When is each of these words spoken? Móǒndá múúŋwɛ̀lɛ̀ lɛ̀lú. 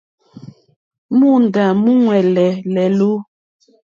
Móǒndá 1.17 1.65
múúŋwɛ̀lɛ̀ 1.83 2.51
lɛ̀lú. 2.73 3.09